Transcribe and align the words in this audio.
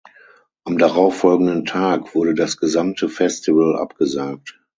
Am 0.63 0.79
darauffolgenden 0.79 1.63
Tag 1.65 2.15
wurde 2.15 2.33
das 2.33 2.57
gesamte 2.57 3.07
Festival 3.07 3.75
abgesagt. 3.77 4.59